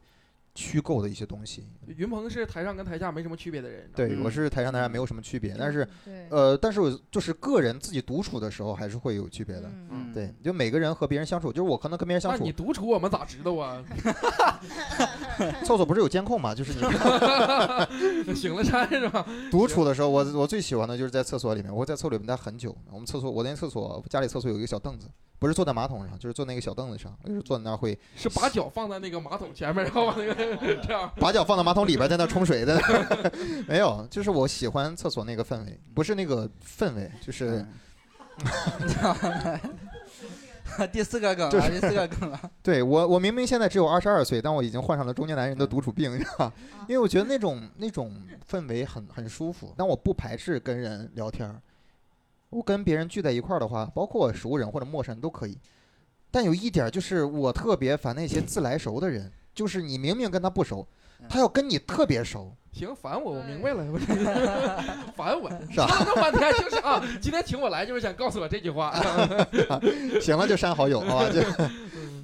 [0.56, 1.68] 虚构的一些东西。
[1.86, 5.88] 云鹏是台上跟台下没什么区别的人，对，我嗯是台上台下没有什么区别，但是，
[6.30, 9.64] 呃，但是我就是个人自己独处的时候还是会有区别的。
[9.68, 13.84] 嗯嗯，对，就每个人和别人相处，就是我可能跟别人相处那你，独处我们咋知道啊？
[15.64, 16.56] 厕所不是有监控嘛？
[16.56, 16.74] 就是
[18.26, 19.26] 你 醒了山是吧？
[19.52, 22.76] 独处的时候，我我最喜欢的就是在厕所里面，我会在厕所里面待很久。
[22.92, 25.08] 我们厕所，我那厕所家里厕所有一个小凳子，
[25.38, 30.36] 不是坐在马桶上，就是坐那个小凳子上，就是坐在那儿会是把脚放在那个马桶前面，然后把那个
[30.82, 31.12] 这样。
[31.18, 32.80] 把脚放到马桶里边，在那冲水的。
[33.68, 37.66] 没有，就是我喜欢厕所那个氛围，不是那个氛围，就是
[38.40, 39.60] 嗯。
[40.92, 42.52] 第四个梗了，就是第四个梗了。
[42.62, 46.52] 对我，我明明现在只有二十二岁，但我已经患上了中年男人的独处病，是吧？
[46.90, 48.12] 因为我觉得那种那种
[48.50, 51.62] 氛围很很舒服，但我不排斥跟人聊天儿。
[52.50, 55.58] 我跟别人聚在一块儿的话，包括熟人或者陌生人都可以。
[56.32, 60.86] 但有一点儿就是我特别烦那些自来熟的人，就是你明明跟他不熟，
[61.30, 63.86] 他要跟你特别熟，行，烦我，我明白了，
[65.16, 65.88] 烦我， 是吧？
[65.88, 68.94] 说了那半天就是啊，今天请我来就是想告诉我这句话。
[70.22, 71.30] 行了就删好友，好吧？
[71.30, 71.42] 就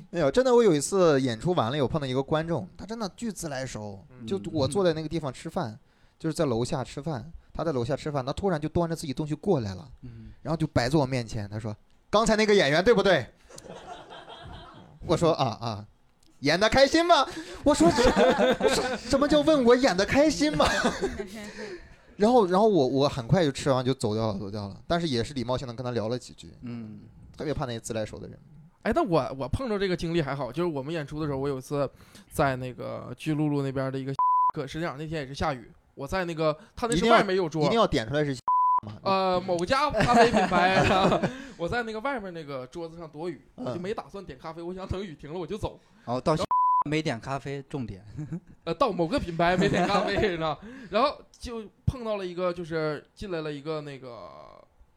[0.10, 5.80] 没有，真的，我有一次演出完了，有碰到一个观众，他真的巨自来熟，就嗯我坐在那个地方吃饭，
[6.20, 11.76] 就是在楼下吃饭，他在楼下吃饭，他突然就端着自己东西过来了，嗯，然后就摆在我面前，他说
[12.10, 13.26] ：“刚才那个演员对不对？”
[15.06, 15.86] 我说：“啊啊，
[16.40, 17.26] 演的开心吗？”
[17.64, 17.90] 我说
[18.70, 20.66] ：“什什么叫问我演的开心吗？”
[22.18, 27.02] 然后，然后我我很快就吃完就走掉了，走掉了，但是也是礼貌性的跟他聊了几句，嗯，
[27.36, 28.38] 特别怕那些自来熟的人。
[28.84, 31.90] 哎，那我我碰着这个经历还好，就是我们演出的时候，我有一次
[32.32, 34.14] 在那个巨鹿路那边的一个
[34.54, 38.36] 课，实际上那天也是下雨，我在那个他那是外面有桌一定，要点出来是？
[39.04, 41.22] 呃，某家咖啡品牌， 啊
[41.58, 45.80] 我在那个外面那个桌子上躲雨，我就嗯没打算点咖啡，我想等雨停了我就走。
[46.04, 46.36] 然后到
[46.90, 48.04] 没点咖啡，重点。
[48.66, 50.60] 呃，到某个品牌没点咖啡，你知道？
[50.90, 54.28] 然后就碰到了一个，就是进来了一个那个，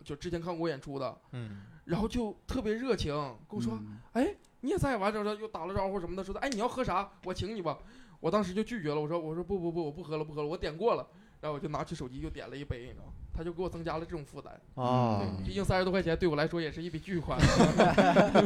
[0.02, 3.12] 就之前看过我演出的，嗯，然后就特别热情
[3.46, 4.34] 跟我说，嗯哎，
[4.64, 7.07] 你也在，完之后又打了招呼什么的，说的，哎，你要喝啥？
[7.24, 7.79] 我请你吧。
[8.20, 11.07] 我当时就拒绝了，我说我说不不不，我不喝了不喝了，我点过了。
[11.42, 13.12] 然后我就拿起手机又点了一杯，你知道吗？
[13.37, 14.59] 他就给我增加了这种负担。
[14.77, 17.38] 啊对，毕竟三十多块钱对我来说也是一笔巨款。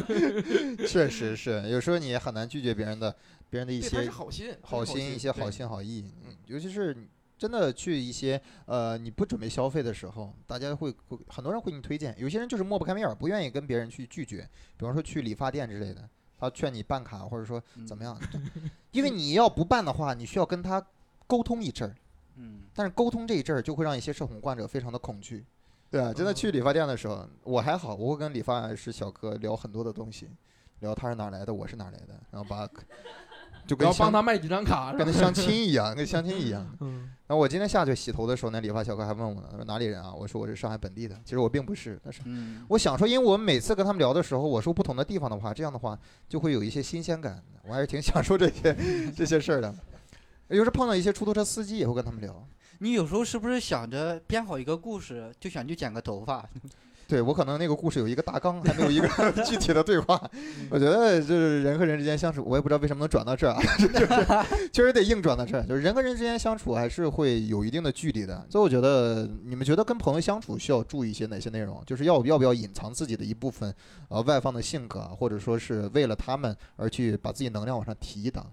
[0.89, 3.15] 确实是，有时候你也很难拒绝别人的
[3.49, 7.07] 别人的一些好心，好心一些好心好意，嗯，尤其是你
[7.38, 18.18] 真的去一些呃你不准备消费的时候，大家会会很多人会给你推荐，有些人就是抹不开面儿，不愿意跟别人去拒绝，比方说去理发店之类的，他劝你办卡或者说怎么样，
[18.90, 20.85] 因为你要不办的话，你需要跟他
[21.27, 21.94] 沟通一阵儿，
[22.37, 25.44] 嗯，但是沟通这一阵儿就会让一些社恐患者非常的恐惧。
[25.90, 30.29] 对啊，真的去理发店的时候，我还好，我会跟理发师小哥聊很多的东西，
[30.81, 32.68] 聊他是哪儿来的，我是哪儿来的，然后把
[33.69, 36.67] 就跟相然后帮他卖几张卡，跟他相亲一样，跟相亲一样。
[36.81, 40.13] 嗯，然后我今天下去洗头的时候，那理发小哥还问我呢，他说哪里人啊？
[40.13, 42.01] 我说我是上海本地的，其实我并不是。
[42.03, 47.43] 但是嗯，我想说，因为我们每次跟他们聊的时候，我说不同的地方的话，这样的话就会有一些新鲜感。
[47.69, 48.75] 我还是挺享受这些
[49.15, 49.75] 这些事儿的。
[50.49, 52.49] 有时候碰到一些出租车司机，也会跟他们聊。
[52.79, 56.49] 你有时候是不是想着编好一个故事，就想去剪个头发？
[57.09, 59.09] 对我可能那个故事有一个大纲，还没有一个
[59.42, 60.21] 具体的对话。
[60.68, 64.07] 我觉得就是人和人之间相处，我也不知道为什么能转到这儿啊， 就是
[64.71, 65.64] 确实得硬转到这儿。
[65.64, 68.47] 就是人和人之间相处还是会有一定的距离的。
[68.51, 71.83] 所以我觉得，你们觉得跟朋友相处需要注意一些哪些内容？
[71.87, 73.75] 就是要要不要隐藏自己的一部分
[74.09, 78.44] 呃外放的性格啊，或者说是为了他们而去把自己能量往上提一档？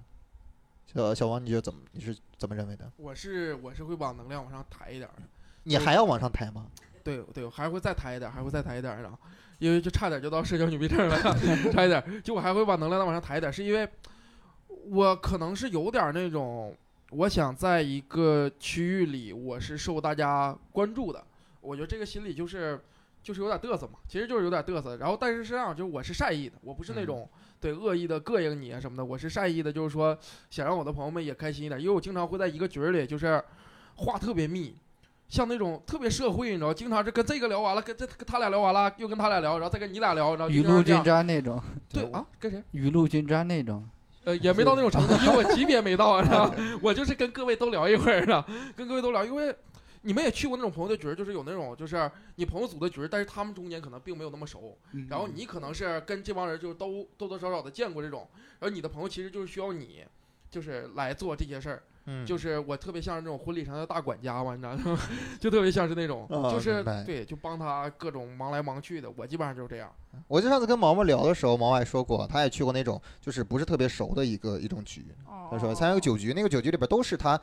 [0.94, 1.82] 小小王，你觉得怎么？
[1.92, 2.90] 你是怎么认为的？
[2.96, 5.24] 我是我是会把能量往上抬一点儿的。
[5.64, 6.68] 你还要往上抬吗？
[7.06, 9.18] 对对，我还会再抬一点，还会再抬一点然后，
[9.60, 11.16] 因为就差点就到社交 牛逼症了，
[11.72, 13.88] 差一点，就我还会把能量再往上抬一点，是因为
[14.90, 16.76] 我可能是有点那种，
[17.12, 21.24] 我想在一个区域里我是受大家关注的，
[21.62, 22.82] 我觉得这个心理就是
[23.22, 27.30] 就是有点嘚瑟嘛，其实就是有点嘚瑟，然后但是实际上就是我是善意的，我不是那嗯种
[27.62, 30.18] 对恶意的膈应你啊什么的，我是善意的，就是说
[30.50, 33.40] 想让我的朋友们也开心一点，因为我经常会在一个局里就是
[33.98, 34.76] 话特别密。
[35.28, 41.62] 像那种特别社会，你知道，经常是跟这个聊完了，跟这跟他俩聊完了，又跟他俩聊，然后再跟你俩聊，然后就雨露均沾那种，
[41.92, 42.64] 对啊，跟谁？
[42.72, 43.88] 雨露均沾那种。
[44.24, 48.44] 呃，也没到那种程度，因为我级别没到，你知道，我就是跟各位都聊一会儿呢，
[48.76, 49.56] 跟各位都聊，因为
[50.02, 54.76] 你们也去过那种朋友的局，就是有那种就是你朋友组的局，但是他们中间可能并没有那么熟，
[55.10, 58.28] 然后你可能是跟这帮人就都多多少少的见过这种，
[58.60, 60.04] 然后你的朋友其实就是需要你，
[60.50, 65.00] 就是来做这些事儿，嗯，就是我特别像是那种婚礼上的大管家嘛，你知道吗？
[65.42, 69.92] 就特别像是那种，啊就是明白对，就帮他各种忙来忙去的，我基本上就是这样。
[70.28, 75.06] 我就上次跟毛毛聊的时候，毛毛也说过，他也去过那种就是不是特别熟的一个一种局。
[75.52, 77.40] 他说参加个酒局，那个酒局里边都是她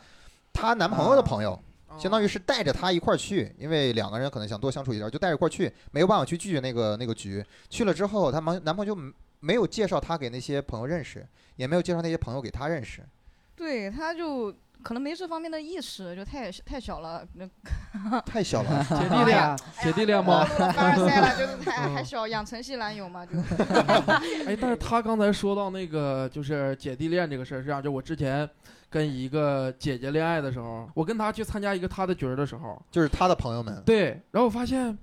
[0.52, 1.58] 她男朋友的朋友，
[1.98, 7.44] 相当于于是带着她一块儿去，因为两个人可能想多相处一点，就带着一块儿去，没有办法去拒绝那个那个局。
[7.68, 13.02] 去了之后，她男男朋友就没没有介绍她给那些朋友认识，也没有介绍那些朋友给她认识。
[13.56, 17.48] 对，他就可能没这方面的意识，就太太小了，那
[18.22, 20.44] 太小了， 姐弟恋，姐弟恋吗？
[20.44, 23.32] 暴露了凡尔赛了，就是 太嗯还小，养成系男友嘛，就
[24.46, 28.48] 哎，但是他刚才说到那个就是姐弟恋这个事儿，是这样，就我之前
[28.90, 33.82] 跟一个姐姐恋爱的时候，我跟她去参加一个她的局儿的时候，就是她的朋友们。
[33.86, 34.96] 对，然后我发现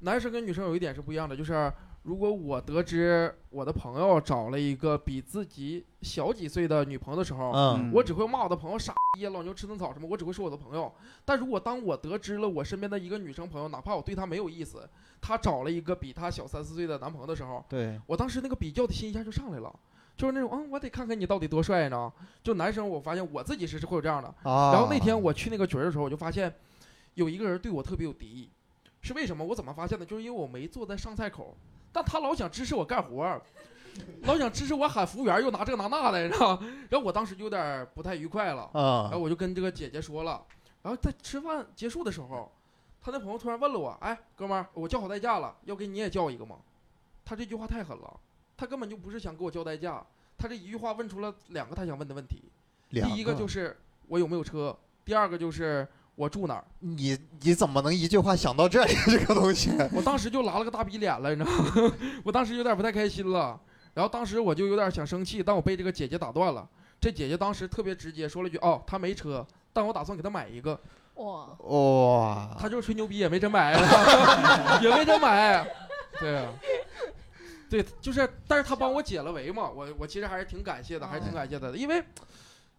[0.00, 1.72] 男生跟女生有一点是不一样的，就是
[2.04, 10.92] 如果我得知我的朋友找了一个比自己小几岁的女朋友的时候，嗯，我只会骂我的朋友傻逼、老牛吃嫩草什么，我只会说我的朋友。
[11.24, 14.86] 但如果当我得知了我身边的一个女生朋友，哪怕我对她没有意思，
[15.22, 19.74] 她找了一个比她小三四岁的男朋友的时候，对，我当时那个比较的心一下就上来了，
[20.14, 22.12] 就是那种嗯，我得看看你到底多帅呢。
[22.42, 24.28] 就男生，我发现我自己是是会有这样的。
[24.42, 24.72] 啊。
[24.74, 26.54] 然后那天我去那个局儿的时候，我就发现
[27.14, 28.50] 有一个人对我特别有敌意，
[29.00, 29.42] 是为什么？
[29.42, 30.04] 我怎么发现的？
[30.04, 31.56] 就是因为我没坐在上菜口，
[31.94, 33.40] 但他老想支持我干活儿，
[34.22, 36.60] 老想支持我喊服务员，又拿这拿那的，你知道？
[36.90, 40.44] 然后我当时就有点不太愉快了，啊然后我就跟这个姐姐说了，
[40.82, 42.50] 然后在吃饭结束的时候，
[43.00, 46.56] 他那朋友突然问了我，哎，哥们儿，我叫好代驾了，要给你也叫一个吗？
[47.24, 48.20] 他这句话太狠了，
[48.56, 50.04] 他根本就不是想给我叫代驾，
[50.36, 52.42] 他这一句话问出了两个他想问的问题，
[52.90, 53.78] 第一个就是
[54.08, 56.64] 我有没有车，第二个就是我住哪儿。
[56.80, 59.70] 你你怎么能一句话想到这里这个东西？
[59.92, 61.92] 我当时就拉了个大逼脸了，你知道吗？
[62.24, 63.58] 我当时有点不太开心了，
[63.94, 66.68] 然后当时我就有点想生气，但我被这个姐姐打断了。
[67.00, 70.78] 这姐姐当时特别直接说了一句：“哦，她没车，但我打算给她买一个。
[71.16, 73.72] 哇，”哇，她就是吹牛逼，也没真买，
[74.80, 75.68] 也没真买。
[76.18, 76.52] 对啊，
[77.68, 82.02] 对，就是，但是她帮我解了围嘛，我我其实还是挺感谢的，还是挺感谢她的，因为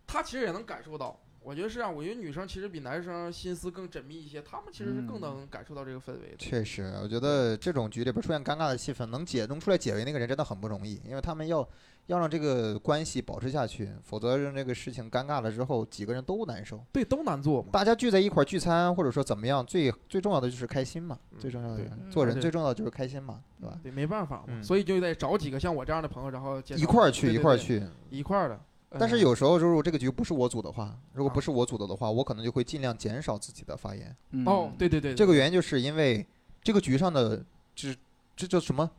[0.08, 6.38] 她其实也能感受到我觉得是这样，我觉得女生其实比男生心思更缜密一些，她们其实是更嗯能感受到这个氛围的。
[6.40, 11.60] 确实，我觉得这种局里边出现尴尬的气氛，能解能出来解围那个人真的很不容易，因为他们要
[12.08, 16.84] 要让这个关系保持下去，否则让这个事情尴尬了之后，几个人都难受。
[16.92, 17.70] 对，都难做嘛。
[17.72, 23.80] 大家聚在一块儿聚餐，或者说怎么样，最最重要的就是开心嘛，最重要的做人最重要的就是开心嘛，对吧？
[23.84, 27.84] 对，没办法嘛，嗯所以就得找几个像我这样的朋友，然后一块儿去，对对对一块儿去。
[28.10, 28.60] 一块儿的。
[29.00, 34.16] 但是嗯有时候，如果这个局不是我组的话，如果不啊是我组的的话，我可能就会尽量减少自己的发言。
[34.32, 36.26] 嗯哦，，对对对，这个原因就是因为
[36.64, 37.44] 这个局上的
[37.76, 37.96] 这
[38.36, 38.90] 这叫什么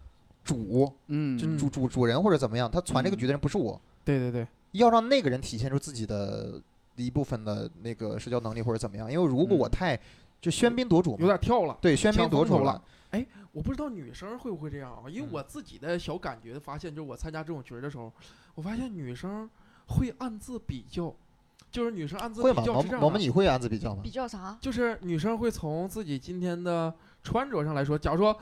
[0.45, 6.61] 主，嗯，就嗯主主主人或者怎么样，他传这个嗯局的人不是我，对对对，要让那个人体现出自己的
[6.97, 9.11] 一部分的那个社交能力或者怎么样。
[9.11, 10.01] 因为如果我嗯太
[10.41, 11.77] 就喧宾夺主有，点跳了。
[11.81, 12.83] 对喧宾夺主了。
[13.11, 13.27] 哎。
[13.53, 15.09] 我不知道女生会不会这样啊？
[15.09, 18.13] 因为嗯我自己的小感觉发现，就是我参加这种局儿的时候，
[18.55, 19.49] 我发现女生
[19.87, 21.15] 会暗自比较，
[21.71, 24.11] 就是女生暗自比较是这样的毛毛你会暗自比较吗比？
[24.11, 24.57] 较啥？
[24.61, 28.37] 就是女生会从自己今天的穿着上来说，假如说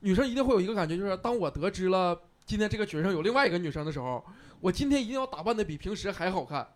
[0.00, 4.24] 女生一定会有一个感觉，就是当我得知了今天这个群上有另外一个女生的时候，
[4.60, 6.66] 我今天一定要打扮的比平时还好看。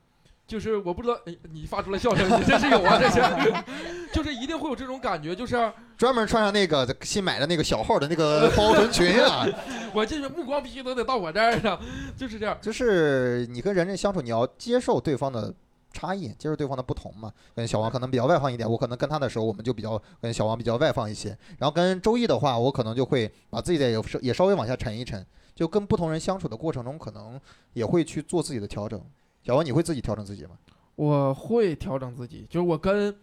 [0.45, 3.55] 就是我不知道，哎，你发出了笑声，你这是有啊，这是，
[4.13, 9.47] 就是一定会有这种感觉，就是专门穿上那个新买的那个小号的那个 包臀裙啊，
[9.95, 11.79] 我这目光必须都得到我这儿上，
[12.17, 12.59] 就是这样。
[12.61, 15.55] 就是你跟人家相处，你要接受对方的
[15.93, 17.33] 差异，接受对方的不同嘛。
[17.55, 21.29] 跟小王可能比较外放一点，我可能跟他的时候，我们就比较跟小王比较外放一些。
[21.61, 27.41] 然后跟周易的话，我可能就会把自己的也稍也稍微往下沉一沉，就跟不同人相处的过程中，可能
[27.75, 29.01] 也会去做自己的调整。
[29.47, 30.51] 小王，你会自己调整自己吗？
[30.97, 33.15] 我会调整自己，就是我跟，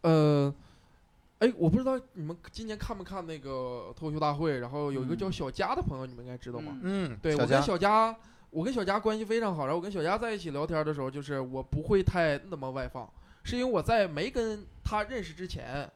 [0.00, 0.52] 呃，
[1.44, 6.78] 哎，我不知道你们今年看没看那个脱口秀大会，然后有一个叫嗯小佳的朋友，你们应该知道吗？
[6.82, 8.16] 嗯，对我跟小佳，
[8.50, 13.06] 我跟小佳关系非常好，然后我跟小佳在一起聊天的时候，就是我不会太那么外放，
[13.42, 15.86] 是因为我在没跟他认识之前，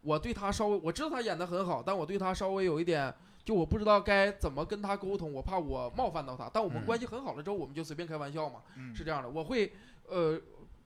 [0.00, 3.12] 我对他稍微我知道他演的很好，但我对他稍微有一点。
[3.44, 6.48] 就我不知道该怎么跟他沟通，我怕我冒犯到他。
[6.50, 9.28] 但我们嗯关系很好了之后，我们就随便开玩笑嘛，嗯是这样的。
[9.28, 9.70] 我会
[10.08, 10.40] 呃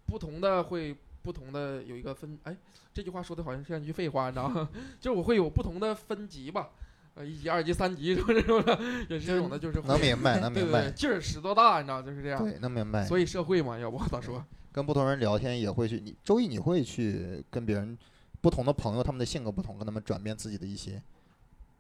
[0.04, 0.92] 不同的会
[1.28, 2.56] 不同的有一个分，哎，
[2.94, 4.66] 这句话说的好像像一句废话，你知道吗？
[4.98, 6.70] 就是我会有不同的分级吧，
[7.16, 8.78] 呃，一级、二级、三级什么 这种的，
[9.10, 12.42] 也是这种的，就是能明白， 能明白，对对劲儿使多大，你知道，就是这样。
[12.42, 13.04] 对，能明白。
[13.04, 14.42] 所以社会嘛，要不咋说？
[14.72, 17.98] 跟不同人聊天也会去，你周易你会去跟别人
[18.40, 21.02] 不同的朋友，他们的性格不同，跟他们转变自己的一些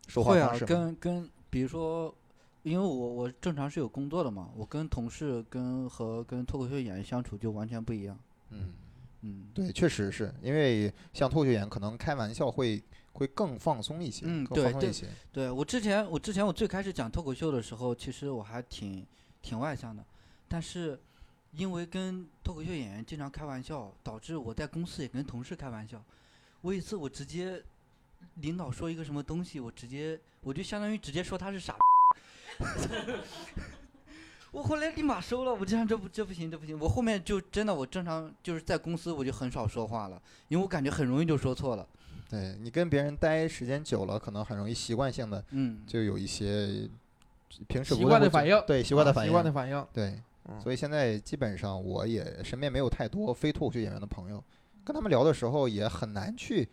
[0.06, 0.66] 说话方式，吗？
[0.68, 2.14] 跟跟比如说，
[2.64, 8.18] 因为我我正常是有工作的嘛，我跟同事跟和跟脱口秀演员相处就完全不一样。
[8.50, 8.72] 嗯，
[9.22, 15.08] 嗯，对，确实是因为像脱口秀演员，可能开玩笑会会更放松一些，嗯更对对放松一些。
[15.32, 19.04] 对我之前我之前我最开始讲脱口秀的时候，其实我还挺
[19.42, 20.04] 挺外向的，
[20.46, 21.00] 但是
[21.52, 26.02] 因为跟脱口秀演员经常开玩笑，导致我在公司也跟同事开玩笑。
[26.60, 27.62] 我有一次我直接
[28.34, 31.76] 领导说一个什么东西，我直接我就相当于直接说他是傻。
[34.50, 41.86] 我后来立马收了，我这样这不这不行这不行，我后面就真的我正常就是在公司我就很少说话了，因为我感觉很容易就说错了。
[42.30, 46.88] 对你跟别人待时间久了，可能很容易习惯性的嗯，就有一些
[47.66, 49.86] 平时习不会会惯的反应对习惯的啊反应，习惯的反应。
[49.92, 50.06] 对。
[50.10, 50.22] 嗯
[50.62, 54.42] 所以现在基本上我也身边没有太多非脱口秀演员的朋友，
[54.82, 56.66] 跟他们聊的时候也很难去，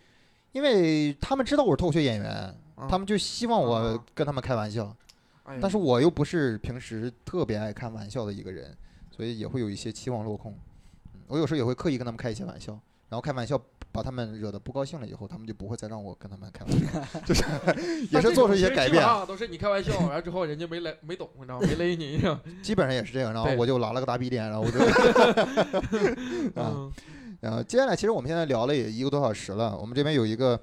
[0.53, 2.31] 因为他们知道我是脱口秀演员，
[2.75, 4.95] 啊他们就希望我啊跟他们开玩笑，
[5.45, 8.75] 哎但是我又不是平时特别爱开玩笑的一个人，
[9.09, 10.51] 所以也会有一些期望落空。
[11.13, 12.71] 嗯我有时候也会刻意跟他们开一些玩笑，
[13.09, 13.59] 然后开玩笑
[13.91, 17.43] 把他们惹得不高兴了以后，他们就不会再让我跟他们开玩笑， 就是
[18.11, 21.65] 也是做出一些改变，上都是你开玩笑，完之后人家没来没懂，你知道吗？
[21.67, 22.21] 没勒你，
[22.61, 23.33] 基本上也是这样。
[23.33, 24.79] 然后我就拉了个大逼脸，然后我就
[26.61, 26.71] 啊。
[26.75, 26.93] 嗯
[27.41, 30.59] 然后接下来，其实我们现在聊了也一个多小时了，我们这边有一个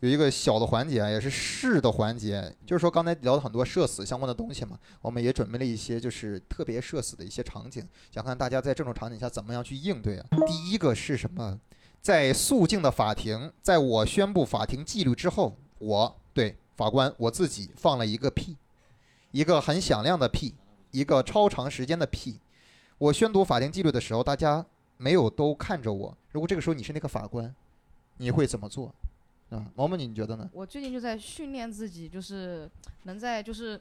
[0.00, 10.26] 有一个小的环节啊，也是试的环节，就是说刚才聊了很多社死相关的东西嘛，我们也准备了一些就是特别社死的一些场景，想看大家在这种场景下怎么样去应对啊。
[10.46, 11.58] 第一个是什么？
[12.02, 18.56] 在肃静的法庭，在我宣布法庭纪律之后，我对法官我自己放了一个屁，
[19.30, 20.54] 一个很响亮的屁，
[20.90, 22.38] 一个超长时间的屁。
[22.98, 24.64] 我宣读法庭纪律的时候，大家
[24.98, 26.16] 没有都看着我。
[26.32, 27.52] 如果这个时候你是那个法官，
[28.18, 28.94] 你会怎么做？
[29.50, 30.48] 啊，毛毛，你觉得呢？
[30.52, 32.68] 我最近就在训练自己，就是
[33.04, 33.80] 能在就是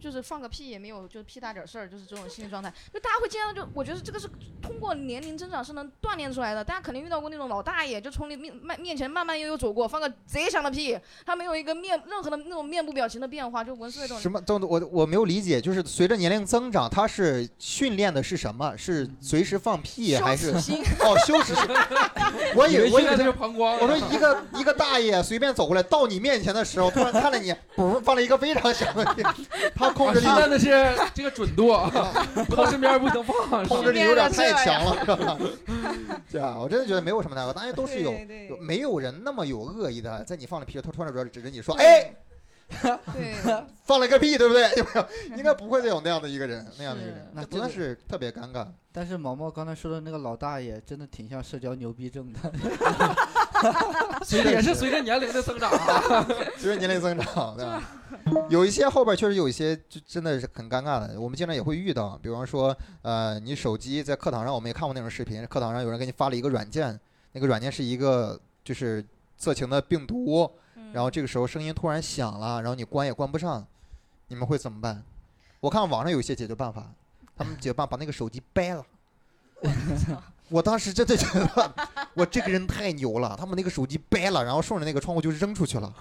[0.00, 2.72] 就是放个屁也没有，就是屁大点儿事儿，就是这种心理状态。
[2.92, 4.28] 就大家会经常就，我觉得这个是
[4.62, 6.62] 通过年龄增长是能锻炼出来的。
[6.62, 14.20] 大家肯定遇到过那种老大爷，就从你面面面前慢慢悠悠走过，放个贼响的屁，他没有一个面任何的那种面部表情的变化，就文思那种。
[14.20, 14.40] 什么？
[14.42, 18.76] 等我我没有理解，就是随着年龄增长，他是训练的是什么？
[18.76, 21.64] 是随时放屁还是羞耻心哦羞耻心？
[22.54, 23.78] 我以为我以为现在是膀胱。
[23.78, 29.22] 我说一个一个大爷随便走过来到你面前的时候，突然看了你，不放了一个非常响的屁，
[29.74, 31.68] 他控制力现在的是这个准度，
[32.48, 33.66] 不到身边不能放。
[33.66, 35.38] 控制力有点太强了，是吧？
[36.30, 38.12] 对啊，我真的觉得没有什么大哥，大家都是有
[38.60, 42.12] 没有人那么有恶意的，在你放了屁，他突然指指着你说，哎，
[43.12, 43.34] 对，
[43.84, 44.68] 放了个屁，对不对？
[44.76, 45.06] 有没有？
[45.36, 48.66] 应该不会再有那样的一个人，那样的一个人，那那真的是特别尴尬。
[48.92, 52.38] 但是毛毛刚才说的那个老大爷，真的挺像社交牛逼症的。
[54.24, 56.26] 随着也是随着年龄的增长啊。
[56.58, 57.82] 随着年龄增长，对吧？
[58.48, 66.98] 有一些后边确实有一些就真的是很尴尬的，我们经常也会遇到，比方说，呃，你手机在课堂上，我们也看过那种视频，课堂上有人给你发了一个软件，
[67.32, 69.04] 那个软件是一个就是
[69.36, 73.64] 色情的病毒，嗯然后这个时候声音突然响了，然后你关也关不上，
[74.28, 75.02] 你们会怎么办？
[75.60, 76.86] 我看网上有一些解决办法，
[77.36, 78.84] 他们解决办法把那个手机掰了。
[80.48, 81.74] 我当时真的觉得，
[82.14, 85.92] 我这个人太牛了，他们那个手机掰了，然后顺着那个窗户就扔出去了。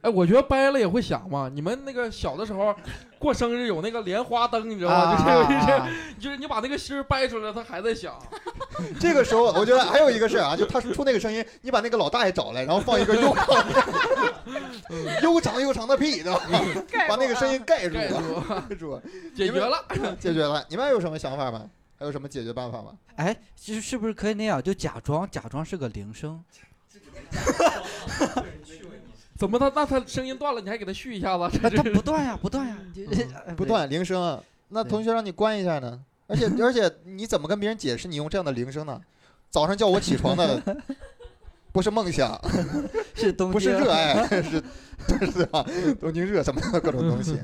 [0.00, 1.50] 哎，我觉得掰了也会响嘛。
[1.50, 2.74] 你们那个小的时候
[3.18, 5.88] 过生日有那个莲花灯，你知道吗？
[6.20, 8.14] 就是你把那个芯儿掰出来，它还在响。
[9.00, 13.64] 这个时候，我觉得还有一个事儿啊，就他出那个声音，你把那个老大爷找来，然后放一个悠长、
[15.22, 16.40] 悠长悠长的屁，对吧？
[17.08, 19.00] 把那个声音盖住，盖住，
[19.34, 19.82] 解决了。
[20.20, 20.62] 解决了。
[20.68, 21.62] 你们有什么想法吗？
[21.98, 22.92] 还有什么解决办法吗？
[23.16, 26.42] 哎，其实是不是可以那样，就假装假装是个铃声？
[29.36, 31.58] 怎么他那他声音断了，你还给他续一下子？
[31.58, 32.76] 它它这这不断呀，不断呀，
[33.56, 33.64] 不。
[33.64, 36.00] 断铃声啊，那同学让你关一下呢？
[36.26, 39.00] 而且而且你怎么跟别人解释你用这样的铃声呢？
[39.50, 40.60] 早上叫我起床的
[41.74, 42.40] 不是梦想，
[43.16, 44.62] 是东不是热爱， 是
[45.32, 45.66] 是吧？
[45.98, 47.36] 东京热什么的各种东西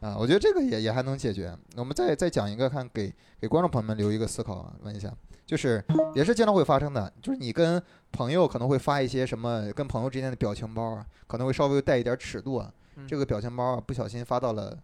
[0.00, 1.56] 啊，我觉得这个也也还能解决。
[1.76, 3.10] 我们再再讲一个，看给
[3.40, 5.10] 给观众朋友们留一个思考啊，问一下，
[5.46, 5.82] 就是
[6.14, 14.76] 也是经常会发生的，就是你跟朋友可能会发一些什么，跟朋友之间的表情包啊，可能会稍微带一点尺度啊，嗯这个表情包啊不小心发到了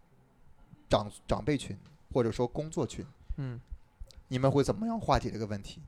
[0.89, 1.77] 长长辈群
[2.13, 3.59] 或者说工作群，嗯，
[4.29, 5.83] 你们会怎么样化解这个问题？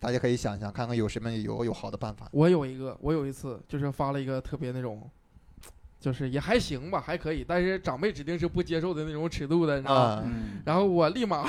[0.00, 2.28] 大家可以想想，看看有什么有有好的办法。
[2.32, 5.10] 我有一个，我有一次就是发了一个特别那种，
[5.98, 10.00] 就是也还行吧，还可以，但是长辈指定是不接受的那种尺度的，你知道吗？
[10.00, 11.44] 啊，嗯，然后我立马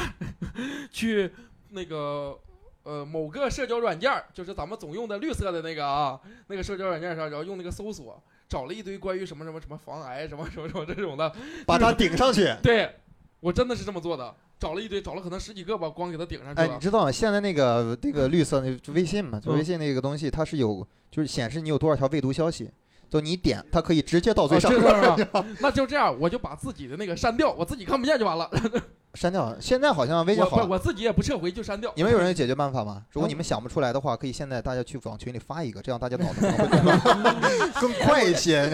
[0.91, 1.31] 去
[1.69, 2.37] 那个
[2.83, 11.31] 呃某个社交软件，就是咱们总用的绿色的那个啊，那个社交软件上，然后用那个搜索，找了一堆关于什么什么什么防癌什么什么什么这种的，
[11.67, 12.51] 把它顶上去。
[12.63, 12.95] 对
[13.41, 16.77] 我真的是这么做的，找了一堆，找了可能十几个吧，光给它顶上去哎，你。
[16.79, 22.69] 知道现在那个那个绿色那就微信嘛，就嗯微信那个东西，它是有就是显示你有多少条未读消息，
[23.09, 25.27] 就你点它可以直接到最哦上面
[25.61, 28.49] 那就这样，我就把自己的那个删掉，我自己看不见就完了。
[29.15, 29.55] 删掉。
[29.59, 30.67] 现在好像微信，好我。
[30.67, 31.91] 我自己也不撤回就删掉。
[31.95, 33.03] 你们有人有 解决办法吗？
[33.11, 38.71] 如果你们想不出来的话，可以现在大家去往群里发一个，这样大家脑子可能会更 更快一些。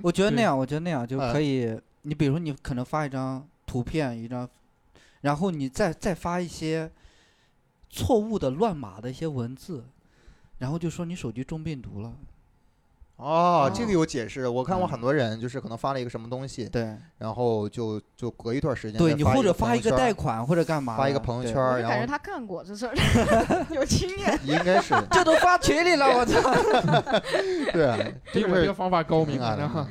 [0.00, 1.76] 我觉得那样，我觉得那样就嗯可以。
[2.02, 4.48] 你比如你可能发一张图片，一张，
[5.24, 6.90] 然后你再再发一些
[7.88, 9.82] 错误的乱码的一些文字，
[10.58, 12.12] 然后就说你手机中病毒了。
[13.16, 14.46] 哦，这个有解释。
[14.46, 22.94] 我看过很多人就是可能发了一个什么东西，对然后就就隔一段时间对，你或者发一个贷款或者干嘛，发一个朋友圈儿，然后感觉他干过这事儿，
[23.72, 24.38] 有经验。
[24.44, 26.40] 应该是 这都发群里了，我操！
[27.72, 27.96] 对啊，
[28.30, 29.88] 就是比我这个方法高明啊！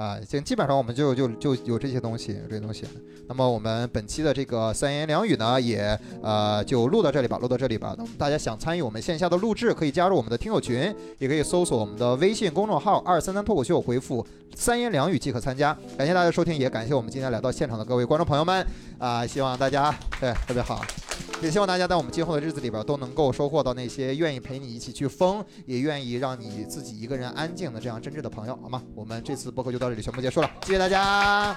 [0.00, 2.86] 啊，行基本上我们就就就有这些东西，这些东西。
[3.28, 7.94] 那么我们本期的这个三言两语呢，也呃就录到这里吧，录到这里吧。
[7.98, 14.26] 那么大家想参与我们线下的录制，可以加入我们的听友群，也可以搜索我们的微信公众号“二三三脱口秀”，回复
[14.56, 15.76] “三言两语”即可参加。
[15.98, 18.66] 感谢大家收听，也感谢我们今天来到现场的各位观众朋友们
[18.98, 20.82] 啊、希望大家对特别好。
[21.42, 28.82] 也希望大家在我们今后的日子里边都能够收获到那些愿意陪你一起去疯，也愿意让你自己一个人安静的这样真挚的朋友，好吗？
[28.94, 31.56] 我们这次播客就到这里全部结束了，谢谢大家。